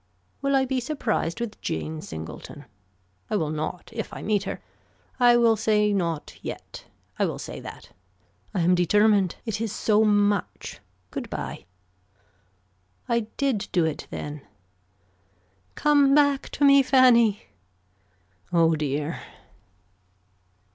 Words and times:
Will 0.41 0.55
I 0.55 0.65
be 0.65 0.79
surprised 0.79 1.39
with 1.39 1.61
Jane 1.61 2.01
Singleton. 2.01 2.65
I 3.29 3.35
will 3.35 3.51
not 3.51 3.91
if 3.93 4.11
I 4.11 4.23
meet 4.23 4.45
her. 4.45 4.59
I 5.19 5.37
will 5.37 5.55
say 5.55 5.93
not 5.93 6.39
yet. 6.41 6.85
I 7.19 7.25
will 7.25 7.37
say 7.37 7.59
that. 7.59 7.91
I 8.51 8.61
am 8.61 8.73
determined. 8.73 9.35
It 9.45 9.61
is 9.61 9.71
so 9.71 10.03
much. 10.03 10.79
Good 11.11 11.29
bye. 11.29 11.65
I 13.07 13.27
did 13.37 13.67
do 13.71 13.85
it 13.85 14.07
then. 14.09 14.41
Come 15.75 16.15
back 16.15 16.49
to 16.49 16.65
me 16.65 16.81
Fanny. 16.81 17.43
Oh 18.51 18.75
dear. 18.75 19.21